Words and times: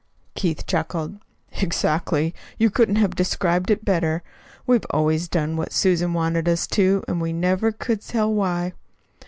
Keith 0.33 0.65
chuckled. 0.65 1.19
"Exactly! 1.61 2.33
You 2.57 2.71
couldn't 2.71 2.95
have 2.95 3.13
described 3.13 3.69
it 3.69 3.85
better. 3.85 4.23
We've 4.65 4.87
always 4.89 5.27
done 5.27 5.57
what 5.57 5.71
Susan 5.71 6.13
wanted 6.13 6.49
us 6.49 6.65
to, 6.73 7.03
and 7.07 7.21
we 7.21 7.33
never 7.33 7.71
could 7.71 8.01
tell 8.01 8.33
why. 8.33 8.73